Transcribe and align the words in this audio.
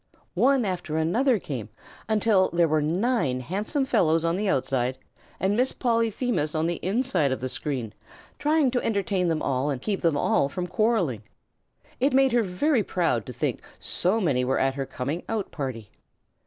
One 0.33 0.65
after 0.65 0.97
another 0.97 1.37
came, 1.37 1.69
until 2.09 2.49
there 2.49 2.67
were 2.67 2.81
nine 2.81 3.39
handsome 3.39 3.85
fellows 3.85 4.25
on 4.25 4.35
the 4.35 4.49
outside 4.49 4.97
and 5.39 5.55
Miss 5.55 5.73
Polyphemus 5.73 6.55
on 6.55 6.65
the 6.65 6.77
inside 6.77 7.31
of 7.31 7.39
the 7.39 7.47
screen 7.47 7.93
trying 8.39 8.71
to 8.71 8.81
entertain 8.83 9.27
them 9.27 9.43
all 9.43 9.69
and 9.69 9.79
keep 9.79 10.01
them 10.01 10.15
from 10.49 10.65
quarrelling. 10.65 11.21
It 11.99 12.13
made 12.15 12.31
her 12.31 12.41
very 12.41 12.81
proud 12.83 13.27
to 13.27 13.33
think 13.33 13.61
so 13.79 14.19
many 14.19 14.43
were 14.43 14.57
at 14.59 14.73
her 14.73 14.87
coming 14.87 15.21
out 15.29 15.51
party. 15.51 15.91